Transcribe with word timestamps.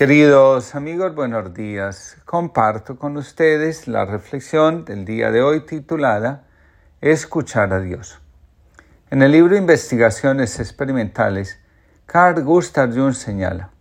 Queridos 0.00 0.74
amigos, 0.74 1.14
buenos 1.14 1.52
días. 1.52 2.16
Comparto 2.24 2.96
con 2.96 3.18
ustedes 3.18 3.86
la 3.86 4.06
reflexión 4.06 4.86
del 4.86 5.04
día 5.04 5.30
de 5.30 5.42
hoy 5.42 5.66
titulada 5.66 6.44
Escuchar 7.02 7.74
a 7.74 7.80
Dios. 7.80 8.18
En 9.10 9.20
el 9.20 9.32
libro 9.32 9.58
Investigaciones 9.58 10.58
Experimentales, 10.58 11.60
Carl 12.06 12.42
Gustav 12.42 12.94
Jung 12.94 13.12
señala, 13.12 13.72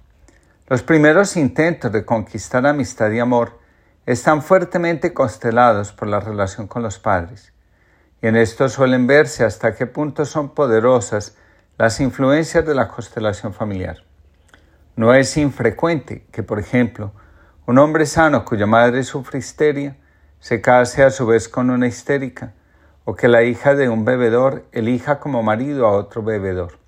los 0.67 0.83
primeros 0.83 1.37
intentos 1.37 1.89
de 1.89 2.03
conquistar 2.03 2.67
amistad 2.67 3.11
y 3.11 3.19
amor 3.19 3.57
están 4.05 4.41
fuertemente 4.41 5.13
constelados 5.13 5.93
por 5.93 6.09
la 6.09 6.19
relación 6.19 6.67
con 6.67 6.83
los 6.83 6.99
padres, 6.99 7.53
y 8.21 8.27
en 8.27 8.35
esto 8.35 8.67
suelen 8.67 9.07
verse 9.07 9.45
hasta 9.45 9.73
qué 9.73 9.85
punto 9.85 10.25
son 10.25 10.53
poderosas 10.53 11.37
las 11.77 12.01
influencias 12.01 12.65
de 12.65 12.75
la 12.75 12.89
constelación 12.89 13.53
familiar. 13.53 14.08
No 14.99 15.13
es 15.13 15.37
infrecuente 15.37 16.25
que, 16.29 16.43
por 16.43 16.59
ejemplo, 16.59 17.13
un 17.65 17.77
hombre 17.77 18.05
sano 18.05 18.43
cuya 18.43 18.65
madre 18.65 19.03
sufre 19.03 19.39
histeria 19.39 19.95
se 20.41 20.59
case 20.59 21.03
a 21.03 21.09
su 21.09 21.25
vez 21.25 21.47
con 21.47 21.69
una 21.69 21.87
histérica, 21.87 22.51
o 23.05 23.15
que 23.15 23.29
la 23.29 23.43
hija 23.43 23.75
de 23.75 23.87
un 23.87 24.03
bebedor 24.03 24.65
elija 24.73 25.21
como 25.21 25.41
marido 25.41 25.87
a 25.87 25.93
otro 25.93 26.21
bebedor. 26.21 26.79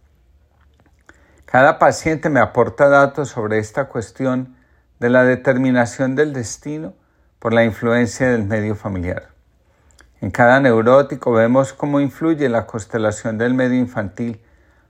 Cada 1.45 1.79
paciente 1.79 2.29
me 2.29 2.41
aporta 2.41 2.89
datos 2.89 3.29
sobre 3.29 3.59
esta 3.59 3.85
cuestión 3.85 4.57
de 4.99 5.09
la 5.09 5.23
determinación 5.23 6.13
del 6.13 6.33
destino 6.33 6.93
por 7.39 7.53
la 7.53 7.63
influencia 7.63 8.29
del 8.29 8.43
medio 8.43 8.75
familiar. 8.75 9.29
En 10.19 10.31
cada 10.31 10.59
neurótico 10.59 11.31
vemos 11.31 11.71
cómo 11.71 12.01
influye 12.01 12.49
la 12.49 12.67
constelación 12.67 13.37
del 13.37 13.53
medio 13.53 13.79
infantil, 13.79 14.41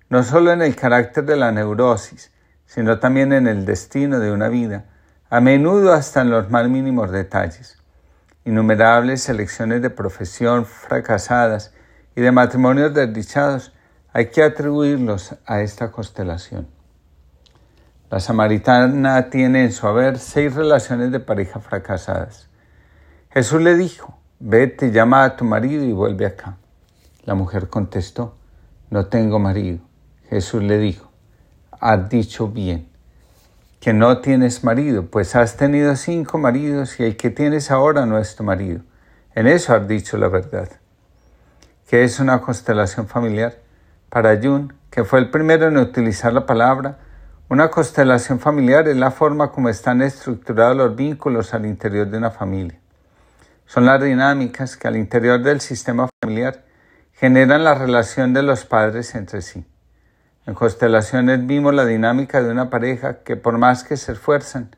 no 0.09 0.23
solo 0.23 0.51
en 0.51 0.63
el 0.63 0.75
carácter 0.75 1.23
de 1.23 1.35
la 1.35 1.51
neurosis, 1.51 2.31
sino 2.73 2.99
también 2.99 3.33
en 3.33 3.47
el 3.47 3.65
destino 3.65 4.19
de 4.19 4.31
una 4.31 4.47
vida, 4.47 4.85
a 5.29 5.41
menudo 5.41 5.91
hasta 5.91 6.21
en 6.21 6.29
los 6.29 6.49
más 6.49 6.69
mínimos 6.69 7.11
detalles. 7.11 7.77
Innumerables 8.45 9.21
selecciones 9.23 9.81
de 9.81 9.89
profesión 9.89 10.65
fracasadas 10.65 11.73
y 12.15 12.21
de 12.21 12.31
matrimonios 12.31 12.93
desdichados 12.93 13.73
hay 14.13 14.27
que 14.27 14.41
atribuirlos 14.41 15.35
a 15.45 15.59
esta 15.59 15.91
constelación. 15.91 16.65
La 18.09 18.21
samaritana 18.21 19.29
tiene 19.29 19.65
en 19.65 19.73
su 19.73 19.85
haber 19.85 20.17
seis 20.17 20.55
relaciones 20.55 21.11
de 21.11 21.19
pareja 21.19 21.59
fracasadas. 21.59 22.47
Jesús 23.31 23.61
le 23.61 23.75
dijo, 23.75 24.17
vete, 24.39 24.91
llama 24.91 25.25
a 25.25 25.35
tu 25.35 25.43
marido 25.43 25.83
y 25.83 25.91
vuelve 25.91 26.25
acá. 26.25 26.55
La 27.25 27.35
mujer 27.35 27.67
contestó, 27.67 28.37
no 28.89 29.07
tengo 29.07 29.39
marido. 29.39 29.79
Jesús 30.29 30.63
le 30.63 30.77
dijo, 30.77 31.10
has 31.81 32.09
dicho 32.09 32.47
bien, 32.47 32.87
que 33.79 33.91
no 33.91 34.19
tienes 34.19 34.63
marido, 34.63 35.07
pues 35.07 35.35
has 35.35 35.57
tenido 35.57 35.95
cinco 35.95 36.37
maridos 36.37 36.99
y 36.99 37.03
el 37.03 37.17
que 37.17 37.31
tienes 37.31 37.71
ahora 37.71 38.05
no 38.05 38.19
es 38.19 38.35
tu 38.35 38.43
marido. 38.43 38.81
En 39.33 39.47
eso 39.47 39.73
has 39.73 39.87
dicho 39.87 40.17
la 40.17 40.27
verdad. 40.27 40.69
¿Qué 41.89 42.03
es 42.03 42.19
una 42.19 42.39
constelación 42.39 43.07
familiar? 43.07 43.57
Para 44.09 44.39
Jung, 44.39 44.71
que 44.91 45.03
fue 45.03 45.19
el 45.19 45.31
primero 45.31 45.67
en 45.67 45.77
utilizar 45.77 46.31
la 46.31 46.45
palabra, 46.45 46.99
una 47.49 47.71
constelación 47.71 48.39
familiar 48.39 48.87
es 48.87 48.95
la 48.95 49.09
forma 49.09 49.51
como 49.51 49.67
están 49.67 50.03
estructurados 50.03 50.77
los 50.77 50.95
vínculos 50.95 51.53
al 51.55 51.65
interior 51.65 52.07
de 52.07 52.17
una 52.19 52.29
familia. 52.29 52.79
Son 53.65 53.85
las 53.85 54.01
dinámicas 54.01 54.77
que 54.77 54.87
al 54.87 54.97
interior 54.97 55.41
del 55.41 55.61
sistema 55.61 56.07
familiar 56.21 56.63
generan 57.13 57.63
la 57.63 57.73
relación 57.73 58.33
de 58.33 58.43
los 58.43 58.65
padres 58.65 59.15
entre 59.15 59.41
sí. 59.41 59.65
En 60.47 60.55
constelaciones 60.55 61.45
vimos 61.45 61.73
la 61.73 61.85
dinámica 61.85 62.41
de 62.41 62.49
una 62.49 62.69
pareja 62.71 63.19
que 63.19 63.35
por 63.35 63.59
más 63.59 63.83
que 63.83 63.95
se 63.95 64.13
esfuerzan, 64.13 64.75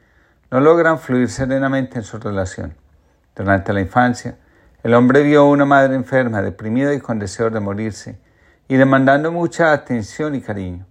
no 0.52 0.60
logran 0.60 1.00
fluir 1.00 1.30
serenamente 1.30 1.98
en 1.98 2.04
su 2.04 2.18
relación. 2.20 2.76
Durante 3.34 3.72
la 3.72 3.80
infancia, 3.80 4.38
el 4.84 4.94
hombre 4.94 5.24
vio 5.24 5.42
a 5.42 5.50
una 5.50 5.64
madre 5.64 5.96
enferma, 5.96 6.42
deprimida 6.42 6.94
y 6.94 7.00
con 7.00 7.18
deseo 7.18 7.50
de 7.50 7.62
morirse, 7.62 8.20
y 8.68 8.76
demandando 8.76 9.32
mucha 9.32 9.72
atención 9.72 10.36
y 10.36 10.42
cariño. 10.42 10.86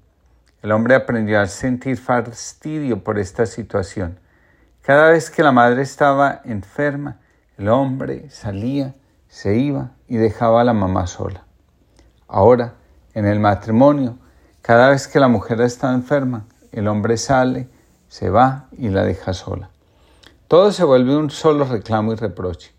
El 0.62 0.72
hombre 0.72 0.94
aprendió 0.94 1.40
a 1.40 1.46
sentir 1.46 1.98
fastidio 1.98 3.04
por 3.04 3.18
esta 3.18 3.44
situación. 3.44 4.18
Cada 4.80 5.10
vez 5.10 5.30
que 5.30 5.42
la 5.42 5.52
madre 5.52 5.82
estaba 5.82 6.40
enferma, 6.44 7.18
el 7.58 7.68
hombre 7.68 8.30
salía, 8.30 8.94
se 9.28 9.56
iba 9.56 9.90
y 10.08 10.16
dejaba 10.16 10.62
a 10.62 10.64
la 10.64 10.72
mamá 10.72 11.06
sola. 11.06 11.44
Ahora, 12.26 12.74
en 13.12 13.26
el 13.26 13.38
matrimonio, 13.38 14.18
cada 14.62 14.90
vez 14.90 15.08
que 15.08 15.18
la 15.18 15.26
mujer 15.26 15.60
está 15.60 15.92
enferma, 15.92 16.44
el 16.70 16.86
hombre 16.86 17.16
sale, 17.16 17.68
se 18.06 18.30
va 18.30 18.68
y 18.78 18.90
la 18.90 19.02
deja 19.02 19.34
sola. 19.34 19.70
Todo 20.46 20.70
se 20.70 20.84
vuelve 20.84 21.16
un 21.16 21.30
solo 21.30 21.64
reclamo 21.64 22.12
y 22.12 22.16
reproche. 22.16 22.72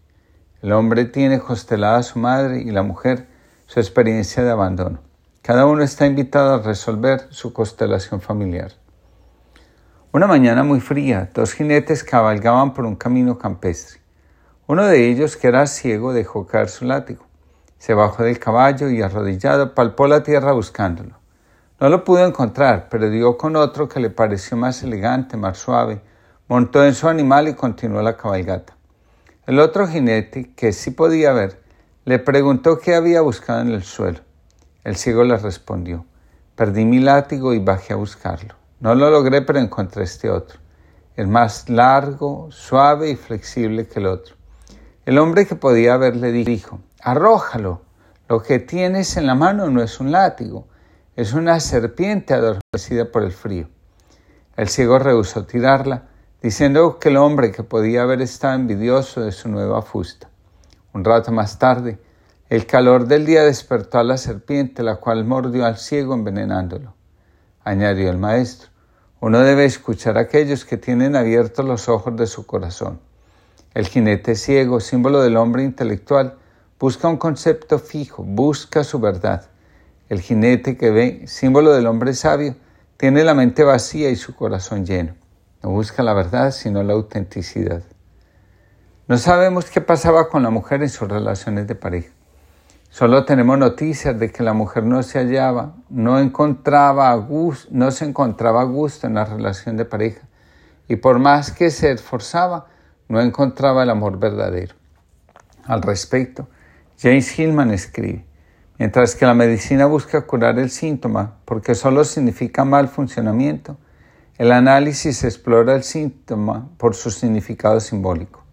El 0.61 0.72
hombre 0.72 1.03
tiene 1.03 1.39
constelada 1.39 1.97
a 1.97 2.03
su 2.03 2.19
madre 2.19 2.61
y 2.61 2.72
la 2.72 2.83
mujer 2.83 3.27
su 3.67 3.81
experiencia 3.81 4.43
de 4.43 4.51
abandono. 4.51 4.99
Cada 5.41 5.66
uno 5.66 5.83
está 5.83 6.05
invitado 6.05 6.53
a 6.53 6.61
resolver 6.61 7.27
su 7.31 7.51
constelación 7.51 8.22
familiar. 8.22 8.72
Una 10.13 10.25
mañana 10.25 10.63
muy 10.63 10.79
fría, 10.79 11.31
dos 11.33 11.51
jinetes 11.51 12.05
cabalgaban 12.05 12.73
por 12.73 12.85
un 12.85 12.95
camino 12.95 13.38
campestre. 13.38 13.99
Uno 14.67 14.85
de 14.85 15.09
ellos, 15.09 15.35
que 15.35 15.49
era 15.49 15.67
ciego, 15.67 16.13
dejó 16.13 16.47
caer 16.47 16.69
su 16.69 16.85
látigo. 16.85 17.25
Se 17.77 17.93
bajó 17.93 18.23
del 18.23 18.39
caballo 18.39 18.89
y 18.89 19.01
arrodillado 19.01 19.75
palpó 19.75 20.07
la 20.07 20.23
tierra 20.23 20.53
buscándolo. 20.53 21.22
No 21.83 21.89
lo 21.89 22.05
pudo 22.05 22.25
encontrar, 22.25 22.88
pero 22.89 23.09
dio 23.09 23.38
con 23.38 23.57
otro 23.57 23.89
que 23.89 23.99
le 23.99 24.09
pareció 24.09 24.55
más 24.55 24.81
elegante, 24.83 25.35
más 25.35 25.57
suave. 25.57 26.01
Montó 26.47 26.81
en 26.85 26.95
su 26.95 27.09
animal 27.09 27.49
y 27.49 27.55
continuó 27.55 28.01
la 28.01 28.16
cabalgata. 28.16 28.77
El 29.47 29.59
otro 29.59 29.85
jinete, 29.85 30.53
que 30.55 30.72
sí 30.72 30.91
podía 30.91 31.33
ver, 31.33 31.61
le 32.05 32.19
preguntó 32.19 32.79
qué 32.79 32.95
había 32.95 33.19
buscado 33.19 33.59
en 33.59 33.72
el 33.72 33.83
suelo. 33.83 34.19
El 34.85 34.95
ciego 34.95 35.25
le 35.25 35.35
respondió, 35.35 36.05
perdí 36.55 36.85
mi 36.85 36.99
látigo 36.99 37.53
y 37.53 37.59
bajé 37.59 37.91
a 37.91 37.97
buscarlo. 37.97 38.55
No 38.79 38.95
lo 38.95 39.09
logré, 39.09 39.41
pero 39.41 39.59
encontré 39.59 40.05
este 40.05 40.29
otro. 40.29 40.61
Es 41.17 41.27
más 41.27 41.67
largo, 41.67 42.47
suave 42.49 43.09
y 43.09 43.17
flexible 43.17 43.88
que 43.88 43.99
el 43.99 44.05
otro. 44.05 44.35
El 45.05 45.17
hombre 45.17 45.45
que 45.45 45.55
podía 45.55 45.97
ver 45.97 46.16
le 46.16 46.31
dijo, 46.31 46.79
arrójalo. 47.01 47.81
Lo 48.29 48.41
que 48.41 48.59
tienes 48.59 49.17
en 49.17 49.27
la 49.27 49.35
mano 49.35 49.69
no 49.69 49.83
es 49.83 49.99
un 49.99 50.13
látigo, 50.13 50.69
es 51.16 51.34
una 51.34 51.59
serpiente 51.59 52.34
adormecida 52.34 53.12
por 53.12 53.24
el 53.24 53.31
frío. 53.31 53.69
El 54.57 54.68
ciego 54.68 54.97
rehusó 54.97 55.46
tirarla, 55.46 56.09
diciendo 56.41 56.97
que 57.00 57.09
el 57.09 57.18
hombre 57.18 57.51
que 57.51 57.62
podía 57.62 58.01
haber 58.01 58.22
estado 58.22 58.56
envidioso 58.56 59.22
de 59.22 59.31
su 59.31 59.47
nueva 59.47 59.84
fusta. 59.84 60.29
Un 60.91 61.03
rato 61.03 61.31
más 61.31 61.59
tarde, 61.59 62.00
el 62.50 62.66
calor 62.66 63.07
del 63.07 63.25
día 63.25 63.44
despertó 63.44 64.00
a 64.00 64.03
la 64.03 64.18
serpiente, 64.18 64.81
la 64.81 64.96
cual 64.96 65.23
mordió 65.23 65.66
al 65.66 65.78
ciego 65.78 66.16
envenenándolo. 66.16 66.96
Añadió 67.63 68.09
el 68.09 68.18
maestro, 68.18 68.69
uno 69.19 69.40
debe 69.40 69.66
escuchar 69.66 70.18
a 70.18 70.22
aquellos 70.22 70.66
que 70.66 70.78
tienen 70.78 71.16
abiertos 71.16 71.63
los 71.63 71.90
ojos 71.90 72.16
de 72.18 72.28
su 72.28 72.46
corazón. 72.46 73.00
El 73.75 73.88
jinete 73.88 74.35
ciego, 74.35 74.79
símbolo 74.79 75.22
del 75.22 75.38
hombre 75.38 75.63
intelectual, 75.63 76.38
busca 76.79 77.07
un 77.07 77.18
concepto 77.18 77.79
fijo, 77.79 78.23
busca 78.23 78.84
su 78.84 79.00
verdad. 79.00 79.53
El 80.13 80.22
jinete 80.22 80.78
que 80.78 80.91
ve, 80.91 81.24
símbolo 81.25 81.74
del 81.74 81.88
hombre 81.88 82.13
sabio, 82.13 82.56
tiene 82.97 83.24
la 83.24 83.34
mente 83.34 83.63
vacía 83.63 84.12
y 84.12 84.16
su 84.16 84.35
corazón 84.35 84.85
lleno. 84.85 85.16
No 85.63 85.72
busca 85.72 86.03
la 86.03 86.13
verdad, 86.13 86.51
sino 86.51 86.84
la 86.84 86.94
autenticidad. 86.94 87.81
No 89.07 89.18
sabemos 89.18 89.72
qué 89.72 89.81
pasaba 89.81 90.29
con 90.29 90.44
la 90.44 90.52
mujer 90.52 90.84
en 90.84 90.90
sus 90.90 91.09
relaciones 91.09 91.66
de 91.66 91.73
pareja. 91.73 92.12
Solo 92.91 93.25
tenemos 93.25 93.57
noticias 93.57 94.19
de 94.19 94.31
que 94.31 94.44
la 94.44 94.53
mujer 94.53 94.84
no 94.84 95.02
se 95.02 95.18
hallaba, 95.18 95.73
no 95.90 96.19
encontraba 96.19 97.12
gusto, 97.16 97.68
no 97.72 97.90
se 97.90 98.06
encontraba 98.06 98.62
a 98.62 98.66
gusto 98.66 99.07
en 99.07 99.16
la 99.16 99.25
relación 99.25 99.78
de 99.78 99.85
pareja 99.85 100.28
y 100.87 100.97
por 100.97 101.17
más 101.17 101.52
que 101.52 101.72
se 101.72 101.91
esforzaba, 101.91 102.67
no 103.09 103.20
encontraba 103.20 103.82
el 103.82 103.90
amor 103.90 104.20
verdadero. 104.20 104.76
Al 105.66 105.82
respecto, 105.82 106.47
James 106.99 107.40
Hillman 107.40 107.72
escribe, 107.72 108.28
Mientras 108.79 109.16
que 109.16 109.25
la 109.25 109.35
medicina 109.35 109.85
busca 109.85 110.22
curar 110.22 110.58
el 110.58 110.72
síntoma 110.72 111.35
porque 111.46 111.75
solo 111.75 112.03
significa 112.03 112.66
mal 112.66 112.87
funcionamiento, 112.87 113.78
el 114.40 114.52
análisis 114.52 115.23
explora 115.23 115.75
el 115.75 115.84
síntoma 115.84 116.70
por 116.78 116.96
su 116.96 117.11
significado 117.11 117.79
simbólico. 117.79 118.43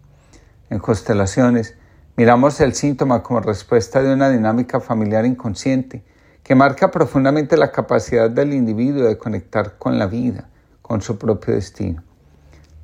En 0.69 0.77
constelaciones, 0.77 1.75
miramos 2.15 2.61
el 2.61 2.75
síntoma 2.75 3.23
como 3.23 3.39
respuesta 3.39 4.03
de 4.03 4.13
una 4.13 4.29
dinámica 4.29 4.79
familiar 4.79 5.25
inconsciente 5.25 6.03
que 6.43 6.53
marca 6.53 6.91
profundamente 6.91 7.57
la 7.57 7.71
capacidad 7.71 8.29
del 8.29 8.53
individuo 8.53 9.07
de 9.07 9.17
conectar 9.17 9.77
con 9.79 9.97
la 9.97 10.05
vida, 10.05 10.49
con 10.83 11.01
su 11.01 11.17
propio 11.17 11.55
destino. 11.55 12.03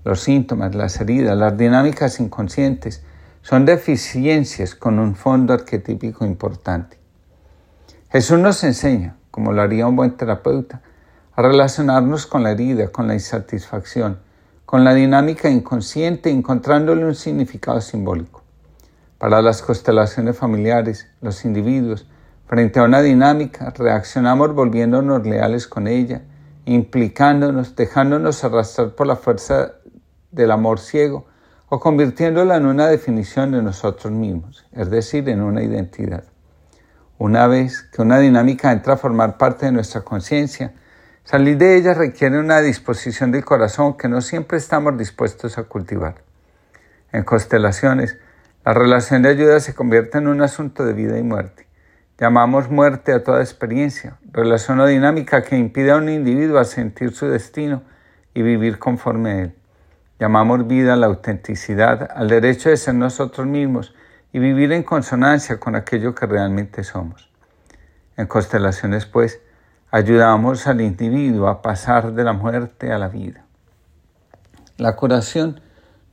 Los 0.03 0.21
síntomas, 0.21 0.73
las 0.73 0.99
heridas, 0.99 1.37
las 1.37 1.55
dinámicas 1.55 2.19
inconscientes 2.19 3.03
son 3.41 3.65
deficiencias 3.65 4.73
con 4.73 4.97
un 4.97 5.15
fondo 5.15 5.53
arquetípico 5.53 6.25
importante. 6.25 6.97
Jesús 8.09 8.39
nos 8.39 8.63
enseña, 8.63 9.17
como 9.31 9.51
lo 9.51 9.61
haría 9.61 9.85
un 9.85 9.97
buen 9.97 10.11
terapeuta, 10.11 10.81
a 11.35 11.41
relacionarnos 11.41 12.25
con 12.25 12.41
la 12.41 12.51
herida, 12.51 12.87
con 12.87 13.05
la 13.05 13.13
insatisfacción, 13.13 14.19
con 14.65 14.85
la 14.85 14.93
dinámica 14.93 15.49
inconsciente, 15.49 16.29
encontrándole 16.29 17.03
un 17.03 17.15
significado 17.15 17.81
simbólico. 17.81 18.43
Para 19.17 19.41
las 19.41 19.61
constelaciones 19.61 20.37
familiares, 20.37 21.07
los 21.19 21.43
individuos, 21.43 22.07
frente 22.47 22.79
a 22.79 22.83
una 22.83 23.01
dinámica, 23.01 23.73
reaccionamos 23.77 24.55
volviéndonos 24.55 25.27
leales 25.27 25.67
con 25.67 25.85
ella, 25.87 26.21
implicándonos, 26.63 27.75
dejándonos 27.75 28.41
arrastrar 28.45 28.95
por 28.95 29.05
la 29.05 29.17
fuerza 29.17 29.73
del 30.31 30.51
amor 30.51 30.79
ciego 30.79 31.25
o 31.67 31.81
convirtiéndola 31.81 32.55
en 32.55 32.67
una 32.67 32.87
definición 32.87 33.51
de 33.51 33.61
nosotros 33.61 34.13
mismos, 34.13 34.65
es 34.71 34.89
decir, 34.89 35.27
en 35.27 35.41
una 35.41 35.61
identidad. 35.61 36.23
Una 37.19 37.47
vez 37.47 37.81
que 37.81 38.03
una 38.03 38.19
dinámica 38.19 38.71
entra 38.71 38.93
a 38.93 38.97
formar 38.97 39.37
parte 39.37 39.65
de 39.65 39.71
nuestra 39.71 40.01
conciencia, 40.01 40.73
salir 41.23 41.57
de 41.57 41.75
ella 41.75 41.95
requiere 41.95 42.37
una 42.37 42.61
disposición 42.61 43.31
del 43.31 43.43
corazón 43.43 43.97
que 43.97 44.07
no 44.07 44.21
siempre 44.21 44.59
estamos 44.59 44.97
dispuestos 44.97 45.57
a 45.57 45.63
cultivar. 45.63 46.15
En 47.11 47.23
constelaciones, 47.23 48.17
la 48.63 48.73
relación 48.73 49.23
de 49.23 49.29
ayuda 49.29 49.59
se 49.59 49.73
convierte 49.73 50.19
en 50.19 50.27
un 50.27 50.41
asunto 50.41 50.85
de 50.85 50.93
vida 50.93 51.17
y 51.17 51.23
muerte. 51.23 51.65
Llamamos 52.19 52.69
muerte 52.69 53.13
a 53.13 53.23
toda 53.23 53.41
experiencia, 53.41 54.17
relación 54.31 54.79
o 54.79 54.85
dinámica 54.85 55.41
que 55.41 55.57
impide 55.57 55.91
a 55.91 55.97
un 55.97 56.09
individuo 56.09 56.59
a 56.59 56.65
sentir 56.65 57.13
su 57.13 57.27
destino 57.27 57.81
y 58.35 58.43
vivir 58.43 58.77
conforme 58.77 59.31
a 59.31 59.39
él. 59.39 59.55
Llamamos 60.19 60.67
vida 60.67 60.93
a 60.93 60.97
la 60.97 61.07
autenticidad, 61.07 62.09
al 62.13 62.27
derecho 62.27 62.69
de 62.69 62.77
ser 62.77 62.93
nosotros 62.93 63.47
mismos 63.47 63.95
y 64.31 64.39
vivir 64.39 64.71
en 64.71 64.83
consonancia 64.83 65.59
con 65.59 65.75
aquello 65.75 66.13
que 66.13 66.25
realmente 66.25 66.83
somos. 66.83 67.29
En 68.17 68.27
constelaciones, 68.27 69.05
pues, 69.05 69.39
ayudamos 69.91 70.67
al 70.67 70.81
individuo 70.81 71.47
a 71.47 71.61
pasar 71.61 72.13
de 72.13 72.23
la 72.23 72.33
muerte 72.33 72.91
a 72.91 72.97
la 72.97 73.07
vida. 73.07 73.45
La 74.77 74.95
curación 74.95 75.61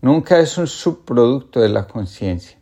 nunca 0.01 0.39
es 0.39 0.57
un 0.59 0.67
subproducto 0.67 1.61
de 1.61 1.69
la 1.69 1.87
conciencia. 1.87 2.59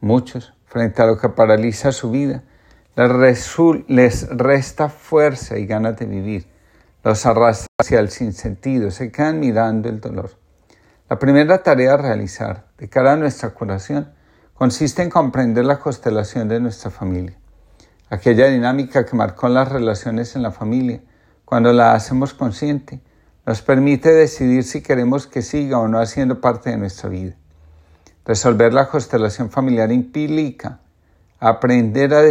Muchos, 0.00 0.54
frente 0.66 1.02
a 1.02 1.06
lo 1.06 1.18
que 1.18 1.28
paraliza 1.28 1.92
su 1.92 2.10
vida, 2.10 2.42
les 2.96 4.28
resta 4.30 4.88
fuerza 4.88 5.58
y 5.58 5.66
ganas 5.66 5.96
de 5.96 6.06
vivir, 6.06 6.46
los 7.04 7.24
arrastra 7.26 7.68
hacia 7.80 8.00
el 8.00 8.10
sinsentido, 8.10 8.90
se 8.90 9.12
quedan 9.12 9.38
mirando 9.38 9.88
el 9.88 10.00
dolor. 10.00 10.30
La 11.08 11.18
primera 11.18 11.62
tarea 11.62 11.94
a 11.94 11.96
realizar 11.96 12.66
de 12.76 12.88
cara 12.88 13.12
a 13.12 13.16
nuestra 13.16 13.50
curación 13.50 14.12
consiste 14.58 15.02
en 15.04 15.10
comprender 15.10 15.64
la 15.64 15.78
constelación 15.78 16.48
de 16.48 16.58
nuestra 16.58 16.90
familia, 16.90 17.38
aquella 18.10 18.48
dinámica 18.48 19.06
que 19.06 19.14
marcó 19.14 19.48
las 19.48 19.68
relaciones 19.68 20.34
en 20.34 20.42
la 20.42 20.50
familia, 20.50 21.00
cuando 21.44 21.72
la 21.72 21.92
hacemos 21.92 22.34
consciente, 22.34 23.00
nos 23.46 23.62
permite 23.62 24.12
decidir 24.12 24.64
si 24.64 24.82
queremos 24.82 25.28
que 25.28 25.42
siga 25.42 25.78
o 25.78 25.86
no 25.86 26.00
haciendo 26.00 26.40
parte 26.40 26.70
de 26.70 26.76
nuestra 26.76 27.08
vida. 27.08 27.36
Resolver 28.24 28.74
la 28.74 28.88
constelación 28.88 29.48
familiar 29.48 29.92
implica 29.92 30.80
aprender 31.38 32.12
a, 32.12 32.22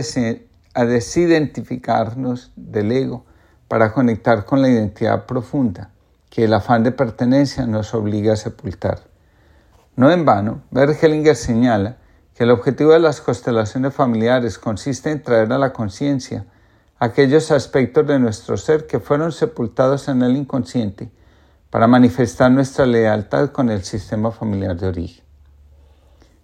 desidentificarnos 0.86 2.52
del 2.58 2.92
ego 2.92 3.26
para 3.70 3.94
conectar 3.94 4.44
con 4.44 4.62
la 4.62 4.68
identidad 4.68 5.26
profunda 5.26 5.92
que 6.30 6.44
el 6.44 6.54
afán 6.54 6.84
de 6.84 6.92
pertenencia 6.92 7.66
nos 7.66 7.94
obliga 7.94 8.34
a 8.34 8.36
sepultar. 8.36 9.00
No 9.96 10.12
en 10.12 10.26
vano, 10.26 10.62
Bergelinger 10.72 11.38
señala 11.38 11.96
que 12.38 12.44
el 12.44 12.52
objetivo 12.52 12.92
de 12.92 13.00
las 13.00 13.20
constelaciones 13.20 13.96
familiares 13.96 14.60
consiste 14.60 15.10
en 15.10 15.24
traer 15.24 15.52
a 15.52 15.58
la 15.58 15.74
conciencia 15.74 16.46
aquellos 17.00 17.50
aspectos 17.50 18.06
de 18.06 18.20
nuestro 18.20 18.58
ser 18.58 18.86
que 18.86 19.00
fueron 19.00 19.32
sepultados 19.32 20.08
en 20.08 20.22
el 20.22 20.38
inconsciente 20.38 21.10
para 21.72 21.88
manifestar 21.88 22.52
nuestra 22.52 22.86
lealtad 22.86 23.50
con 23.50 23.72
el 23.72 23.84
sistema 23.84 24.30
familiar 24.30 24.78
de 24.78 24.88
origen. 24.88 25.26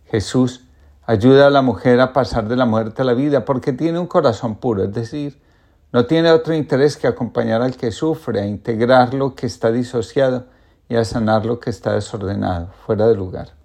Jesús 0.06 0.66
ayuda 1.06 1.46
a 1.46 1.52
la 1.52 1.62
mujer 1.62 2.02
a 2.02 2.12
pasar 2.12 2.48
de 2.48 2.56
la 2.56 2.66
muerte 2.66 3.04
a 3.04 3.06
la 3.06 3.14
vida 3.14 3.46
porque 3.46 3.72
tiene 3.72 4.00
un 4.00 4.08
corazón 4.08 4.56
puro, 4.56 4.86
es 4.86 4.94
decir, 4.94 5.44
no 5.92 6.08
tiene 6.08 6.32
otro 6.32 6.56
interés 6.56 6.98
que 6.98 7.06
acompañar 7.06 7.62
al 7.62 7.78
que 7.78 7.92
sufre, 7.92 8.42
a 8.42 8.48
integrar 8.48 9.14
lo 9.14 9.36
que 9.36 9.46
está 9.46 9.72
disociado 9.72 10.48
y 10.90 10.96
a 10.96 11.06
sanar 11.06 11.46
lo 11.46 11.60
que 11.60 11.70
está 11.70 11.94
desordenado, 11.94 12.72
fuera 12.84 13.08
de 13.08 13.16
lugar. 13.16 13.63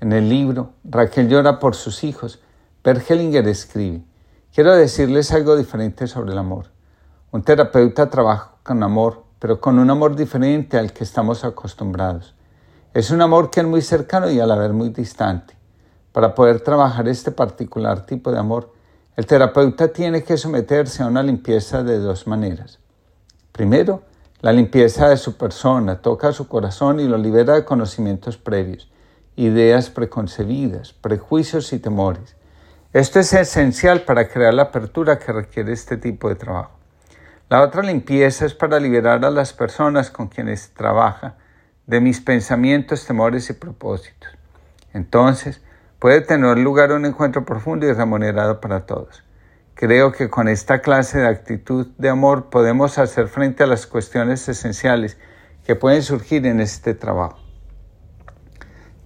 En 0.00 0.12
el 0.12 0.28
libro 0.28 0.72
Raquel 0.84 1.28
llora 1.28 1.58
por 1.58 1.74
sus 1.74 2.04
hijos, 2.04 2.40
Bergelinger 2.84 3.48
escribe, 3.48 4.04
Quiero 4.54 4.74
decirles 4.74 5.32
algo 5.32 5.56
diferente 5.56 6.06
sobre 6.06 6.32
el 6.32 6.38
amor. 6.38 6.66
Un 7.30 7.42
terapeuta 7.42 8.10
trabaja 8.10 8.56
con 8.62 8.82
amor, 8.82 9.24
pero 9.38 9.60
con 9.60 9.78
un 9.78 9.90
amor 9.90 10.14
diferente 10.14 10.78
al 10.78 10.92
que 10.92 11.04
estamos 11.04 11.44
acostumbrados. 11.44 12.34
Es 12.94 13.10
un 13.10 13.22
amor 13.22 13.50
que 13.50 13.60
es 13.60 13.66
muy 13.66 13.82
cercano 13.82 14.30
y 14.30 14.40
a 14.40 14.46
la 14.46 14.68
muy 14.68 14.90
distante. 14.90 15.54
Para 16.12 16.34
poder 16.34 16.60
trabajar 16.60 17.08
este 17.08 17.30
particular 17.30 18.06
tipo 18.06 18.32
de 18.32 18.38
amor, 18.38 18.72
el 19.16 19.26
terapeuta 19.26 19.88
tiene 19.88 20.24
que 20.24 20.36
someterse 20.36 21.02
a 21.02 21.06
una 21.06 21.22
limpieza 21.22 21.82
de 21.82 21.98
dos 21.98 22.26
maneras. 22.26 22.78
Primero, 23.52 24.02
la 24.40 24.52
limpieza 24.52 25.08
de 25.08 25.16
su 25.16 25.36
persona 25.36 26.00
toca 26.00 26.32
su 26.32 26.48
corazón 26.48 27.00
y 27.00 27.08
lo 27.08 27.16
libera 27.16 27.54
de 27.54 27.64
conocimientos 27.64 28.36
previos, 28.36 28.90
ideas 29.36 29.90
preconcebidas, 29.90 30.94
prejuicios 30.94 31.72
y 31.72 31.78
temores. 31.78 32.36
Esto 32.92 33.20
es 33.20 33.32
esencial 33.34 34.02
para 34.02 34.28
crear 34.28 34.54
la 34.54 34.64
apertura 34.64 35.18
que 35.18 35.32
requiere 35.32 35.72
este 35.72 35.98
tipo 35.98 36.28
de 36.28 36.34
trabajo. 36.34 36.72
La 37.48 37.62
otra 37.62 37.82
limpieza 37.82 38.46
es 38.46 38.54
para 38.54 38.80
liberar 38.80 39.24
a 39.24 39.30
las 39.30 39.52
personas 39.52 40.10
con 40.10 40.28
quienes 40.28 40.70
trabaja 40.72 41.36
de 41.86 42.00
mis 42.00 42.20
pensamientos, 42.20 43.06
temores 43.06 43.48
y 43.50 43.52
propósitos. 43.52 44.30
Entonces, 44.92 45.60
puede 45.98 46.22
tener 46.22 46.58
lugar 46.58 46.90
un 46.92 47.04
encuentro 47.04 47.44
profundo 47.44 47.86
y 47.86 47.92
remunerado 47.92 48.60
para 48.60 48.86
todos. 48.86 49.22
Creo 49.74 50.10
que 50.10 50.30
con 50.30 50.48
esta 50.48 50.80
clase 50.80 51.18
de 51.18 51.28
actitud 51.28 51.88
de 51.98 52.08
amor 52.08 52.48
podemos 52.48 52.96
hacer 52.96 53.28
frente 53.28 53.62
a 53.62 53.66
las 53.66 53.86
cuestiones 53.86 54.48
esenciales 54.48 55.18
que 55.64 55.76
pueden 55.76 56.02
surgir 56.02 56.46
en 56.46 56.60
este 56.60 56.94
trabajo. 56.94 57.45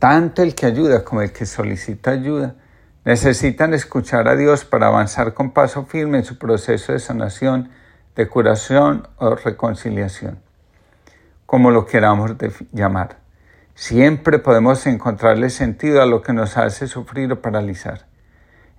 Tanto 0.00 0.42
el 0.42 0.56
que 0.56 0.66
ayuda 0.66 1.04
como 1.04 1.22
el 1.22 1.30
que 1.30 1.46
solicita 1.46 2.10
ayuda 2.10 2.56
Necesitan 3.04 3.72
escuchar 3.72 4.28
a 4.28 4.36
Dios 4.36 4.66
para 4.66 4.88
avanzar 4.88 5.32
con 5.32 5.52
paso 5.52 5.86
firme 5.86 6.18
en 6.18 6.24
su 6.24 6.36
proceso 6.36 6.92
de 6.92 6.98
sanación, 6.98 7.70
de 8.14 8.28
curación 8.28 9.08
o 9.16 9.34
reconciliación, 9.34 10.38
como 11.46 11.70
lo 11.70 11.86
queramos 11.86 12.32
llamar. 12.72 13.16
Siempre 13.74 14.38
podemos 14.38 14.86
encontrarle 14.86 15.48
sentido 15.48 16.02
a 16.02 16.06
lo 16.06 16.20
que 16.20 16.34
nos 16.34 16.58
hace 16.58 16.86
sufrir 16.86 17.32
o 17.32 17.40
paralizar. 17.40 18.04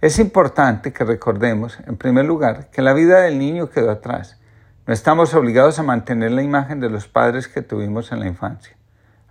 Es 0.02 0.20
importante 0.20 0.94
que 0.94 1.04
recordemos, 1.04 1.80
en 1.88 1.98
primer 1.98 2.26
lugar, 2.26 2.70
que 2.70 2.84
la 2.84 2.94
vida 2.94 3.22
del 3.22 3.40
niño 3.40 3.72
quedó 3.72 3.90
atrás. 3.90 4.38
No 4.86 4.94
estamos 4.94 5.34
obligados 5.34 5.80
a 5.80 5.84
mantener 5.84 6.32
la 6.32 6.44
imagen 6.44 6.80
de 6.80 6.90
los 6.92 7.08
padres 7.08 7.48
que 7.48 7.64
tuvimos 7.64 8.12
en 8.12 8.20
la 8.20 8.28
infancia. 8.28 8.76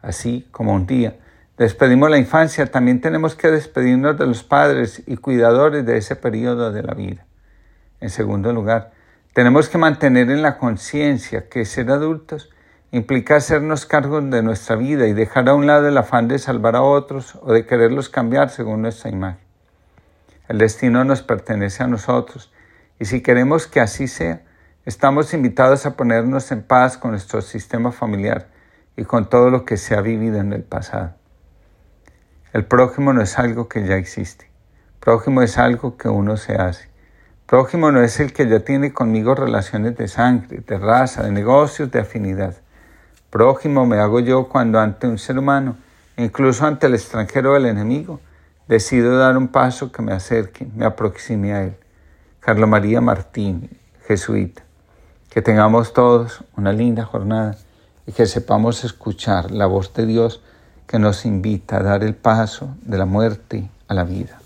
Así 0.02 0.48
como 0.50 0.74
un 0.74 0.86
día 0.86 1.14
despedimos 1.64 2.08
la 2.08 2.16
infancia, 2.16 2.70
también 2.70 3.02
tenemos 3.02 3.34
que 3.34 3.50
despedirnos 3.50 4.18
de 4.18 4.26
los 4.26 4.42
padres 4.42 5.02
y 5.06 5.18
cuidadores 5.18 5.84
de 5.84 5.98
ese 5.98 6.16
periodo 6.16 6.72
de 6.72 6.82
la 6.82 6.94
vida. 6.94 7.26
En 8.00 8.08
segundo 8.08 8.50
lugar, 8.54 8.92
tenemos 9.34 9.68
que 9.68 9.76
mantener 9.76 10.30
en 10.30 10.40
la 10.40 10.56
conciencia 10.56 11.50
que 11.50 11.66
ser 11.66 11.90
adultos 11.90 12.48
implica 12.92 13.36
hacernos 13.36 13.84
cargo 13.84 14.22
de 14.22 14.42
nuestra 14.42 14.74
vida 14.76 15.06
y 15.06 15.12
dejar 15.12 15.50
a 15.50 15.54
un 15.54 15.66
lado 15.66 15.86
el 15.86 15.98
afán 15.98 16.28
de 16.28 16.38
salvar 16.38 16.76
a 16.76 16.82
otros 16.82 17.34
o 17.42 17.52
de 17.52 17.66
quererlos 17.66 18.08
cambiar 18.08 18.48
según 18.48 18.80
nuestra 18.80 19.10
imagen. 19.10 19.44
El 20.48 20.56
destino 20.56 21.04
nos 21.04 21.20
pertenece 21.20 21.82
a 21.82 21.88
nosotros 21.88 22.50
y 22.98 23.04
si 23.04 23.22
queremos 23.22 23.66
que 23.66 23.80
así 23.80 24.08
sea, 24.08 24.40
estamos 24.86 25.34
invitados 25.34 25.84
a 25.84 25.94
ponernos 25.94 26.50
en 26.52 26.62
paz 26.62 26.96
con 26.96 27.10
nuestro 27.10 27.42
sistema 27.42 27.92
familiar 27.92 28.48
y 28.96 29.04
con 29.04 29.28
todo 29.28 29.50
lo 29.50 29.66
que 29.66 29.76
se 29.76 29.94
ha 29.94 30.00
vivido 30.00 30.38
en 30.38 30.54
el 30.54 30.62
pasado. 30.62 31.19
El 32.52 32.64
prójimo 32.64 33.12
no 33.12 33.22
es 33.22 33.38
algo 33.38 33.68
que 33.68 33.86
ya 33.86 33.94
existe. 33.94 34.50
Prójimo 34.98 35.40
es 35.40 35.56
algo 35.56 35.96
que 35.96 36.08
uno 36.08 36.36
se 36.36 36.56
hace. 36.56 36.88
Prójimo 37.46 37.92
no 37.92 38.02
es 38.02 38.18
el 38.18 38.32
que 38.32 38.48
ya 38.48 38.60
tiene 38.60 38.92
conmigo 38.92 39.36
relaciones 39.36 39.96
de 39.96 40.08
sangre, 40.08 40.60
de 40.66 40.78
raza, 40.78 41.22
de 41.22 41.30
negocios, 41.30 41.92
de 41.92 42.00
afinidad. 42.00 42.56
Prójimo 43.30 43.86
me 43.86 43.98
hago 43.98 44.18
yo 44.18 44.48
cuando 44.48 44.80
ante 44.80 45.06
un 45.06 45.18
ser 45.18 45.38
humano, 45.38 45.76
incluso 46.16 46.66
ante 46.66 46.88
el 46.88 46.94
extranjero 46.94 47.52
o 47.52 47.56
el 47.56 47.66
enemigo, 47.66 48.18
decido 48.66 49.16
dar 49.16 49.36
un 49.36 49.46
paso 49.46 49.92
que 49.92 50.02
me 50.02 50.12
acerque, 50.12 50.66
me 50.74 50.84
aproxime 50.84 51.52
a 51.54 51.62
él. 51.62 51.76
Carlo 52.40 52.66
María 52.66 53.00
Martín, 53.00 53.70
jesuita. 54.08 54.62
Que 55.28 55.40
tengamos 55.40 55.92
todos 55.92 56.42
una 56.56 56.72
linda 56.72 57.04
jornada 57.04 57.56
y 58.06 58.12
que 58.12 58.26
sepamos 58.26 58.82
escuchar 58.82 59.52
la 59.52 59.66
voz 59.66 59.94
de 59.94 60.04
Dios 60.06 60.42
que 60.90 60.98
nos 60.98 61.24
invita 61.24 61.76
a 61.76 61.82
dar 61.84 62.02
el 62.02 62.16
paso 62.16 62.74
de 62.82 62.98
la 62.98 63.06
muerte 63.06 63.70
a 63.86 63.94
la 63.94 64.02
vida. 64.02 64.39